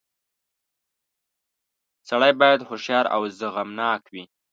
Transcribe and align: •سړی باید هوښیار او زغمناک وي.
•سړی 2.09 2.31
باید 2.41 2.59
هوښیار 2.69 3.05
او 3.15 3.21
زغمناک 3.39 4.01
وي. 4.13 4.23